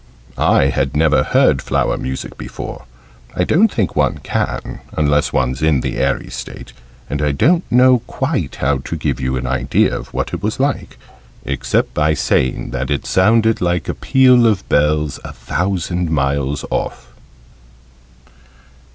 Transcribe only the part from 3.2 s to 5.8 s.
I don't think one can, unless one's